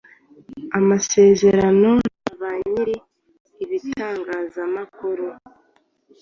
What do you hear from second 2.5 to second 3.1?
nyiri